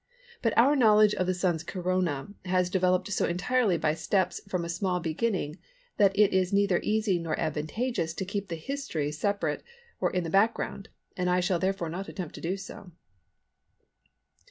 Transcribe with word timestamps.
But 0.41 0.57
our 0.57 0.75
knowledge 0.75 1.13
of 1.13 1.27
the 1.27 1.33
Sun's 1.35 1.63
Corona 1.63 2.29
has 2.45 2.71
developed 2.71 3.09
so 3.13 3.25
entirely 3.27 3.77
by 3.77 3.93
steps 3.93 4.41
from 4.47 4.65
a 4.65 4.67
small 4.67 4.99
beginning 4.99 5.59
that 5.97 6.11
it 6.17 6.33
is 6.33 6.51
neither 6.51 6.79
easy 6.81 7.19
nor 7.19 7.39
advantageous 7.39 8.15
to 8.15 8.25
keep 8.25 8.47
the 8.47 8.55
history 8.55 9.11
separate 9.11 9.61
or 9.99 10.09
in 10.11 10.23
the 10.23 10.31
background 10.31 10.89
and 11.15 11.29
I 11.29 11.39
shall 11.39 11.59
therefore 11.59 11.89
not 11.89 12.09
attempt 12.09 12.33
to 12.33 12.41
do 12.41 12.57
so. 12.57 12.89